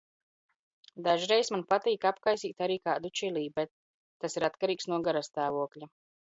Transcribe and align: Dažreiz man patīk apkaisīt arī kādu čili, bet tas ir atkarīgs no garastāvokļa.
Dažreiz 1.07 1.51
man 1.55 1.63
patīk 1.73 2.07
apkaisīt 2.11 2.63
arī 2.69 2.77
kādu 2.89 3.11
čili, 3.21 3.45
bet 3.61 3.73
tas 4.25 4.39
ir 4.41 4.49
atkarīgs 4.49 4.91
no 4.95 5.01
garastāvokļa. 5.11 5.93